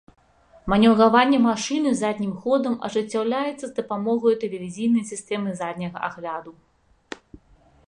[0.71, 6.51] Манеўраванне машыны заднім ходам ажыццяўляецца з дапамогаю тэлевізійнай сістэмы задняга агляду.